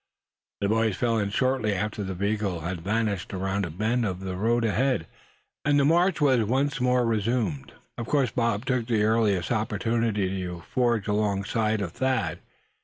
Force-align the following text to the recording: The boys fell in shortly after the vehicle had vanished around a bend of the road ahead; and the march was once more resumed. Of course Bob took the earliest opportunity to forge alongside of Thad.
The 0.61 0.67
boys 0.67 0.95
fell 0.95 1.19
in 1.19 1.29
shortly 1.29 1.75
after 1.75 2.01
the 2.03 2.15
vehicle 2.15 2.61
had 2.61 2.81
vanished 2.81 3.35
around 3.35 3.67
a 3.67 3.69
bend 3.69 4.03
of 4.03 4.19
the 4.21 4.35
road 4.35 4.65
ahead; 4.65 5.05
and 5.63 5.79
the 5.79 5.85
march 5.85 6.19
was 6.19 6.43
once 6.43 6.81
more 6.81 7.05
resumed. 7.05 7.73
Of 7.99 8.07
course 8.07 8.31
Bob 8.31 8.65
took 8.65 8.87
the 8.87 9.03
earliest 9.03 9.51
opportunity 9.51 10.27
to 10.41 10.63
forge 10.73 11.07
alongside 11.07 11.81
of 11.81 11.91
Thad. 11.91 12.39